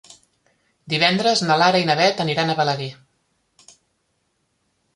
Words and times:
Divendres 0.93 1.43
na 1.49 1.57
Lara 1.63 1.83
i 1.85 1.85
na 1.91 1.97
Beth 2.01 2.23
aniran 2.25 2.51
a 2.51 2.57
Balaguer. 2.63 2.89